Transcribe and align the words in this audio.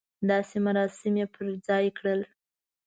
داسې 0.29 0.57
مراسم 0.65 1.13
یې 1.19 1.25
پر 1.33 1.45
ځای 1.67 1.85
کړل. 1.97 2.21